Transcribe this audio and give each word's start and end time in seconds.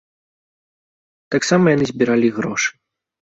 Таксама 1.35 1.65
яны 1.75 1.85
збіралі 1.91 2.25
і 2.31 2.33
грошы. 2.39 2.69